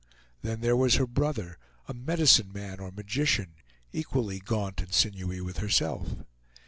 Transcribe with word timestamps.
Then 0.41 0.61
there 0.61 0.75
was 0.75 0.95
her 0.95 1.05
brother, 1.05 1.59
a 1.87 1.93
"medicine 1.93 2.51
man," 2.51 2.79
or 2.79 2.91
magician, 2.91 3.53
equally 3.93 4.39
gaunt 4.39 4.81
and 4.81 4.91
sinewy 4.91 5.41
with 5.41 5.57
herself. 5.57 6.15